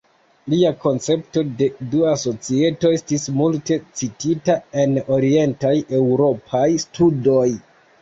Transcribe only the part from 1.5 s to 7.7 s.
de dua societo estis multe citita en Orientaj Eŭropaj Studoj.